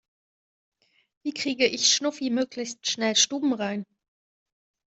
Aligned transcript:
Wie 1.21 1.31
kriege 1.31 1.67
ich 1.67 1.87
Schnuffi 1.93 2.31
möglichst 2.31 2.87
schnell 2.89 3.15
stubenrein? 3.15 3.85